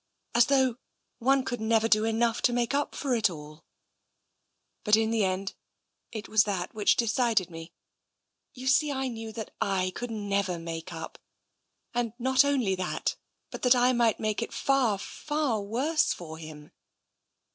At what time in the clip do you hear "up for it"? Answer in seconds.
2.73-3.29